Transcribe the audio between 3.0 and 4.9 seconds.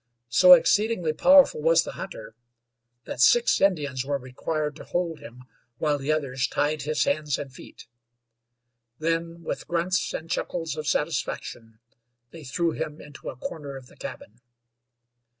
that six Indians were required to